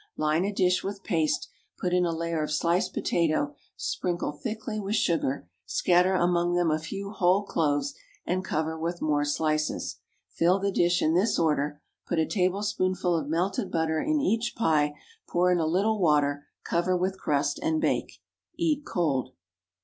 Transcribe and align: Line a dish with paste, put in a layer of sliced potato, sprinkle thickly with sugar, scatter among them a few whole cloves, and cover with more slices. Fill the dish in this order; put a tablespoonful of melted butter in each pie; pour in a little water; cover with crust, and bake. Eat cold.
Line 0.17 0.45
a 0.45 0.51
dish 0.51 0.83
with 0.83 1.03
paste, 1.03 1.47
put 1.79 1.93
in 1.93 2.07
a 2.07 2.11
layer 2.11 2.41
of 2.41 2.51
sliced 2.51 2.91
potato, 2.91 3.53
sprinkle 3.77 4.31
thickly 4.31 4.79
with 4.79 4.95
sugar, 4.95 5.47
scatter 5.67 6.15
among 6.15 6.55
them 6.55 6.71
a 6.71 6.79
few 6.79 7.11
whole 7.11 7.43
cloves, 7.43 7.93
and 8.25 8.43
cover 8.43 8.75
with 8.75 8.99
more 8.99 9.23
slices. 9.23 9.97
Fill 10.27 10.57
the 10.57 10.71
dish 10.71 11.03
in 11.03 11.13
this 11.13 11.37
order; 11.37 11.83
put 12.07 12.17
a 12.17 12.25
tablespoonful 12.25 13.15
of 13.15 13.29
melted 13.29 13.71
butter 13.71 14.01
in 14.01 14.19
each 14.19 14.55
pie; 14.55 14.95
pour 15.29 15.51
in 15.51 15.59
a 15.59 15.67
little 15.67 15.99
water; 15.99 16.47
cover 16.65 16.97
with 16.97 17.19
crust, 17.19 17.59
and 17.61 17.79
bake. 17.79 18.21
Eat 18.57 18.83
cold. 18.83 19.33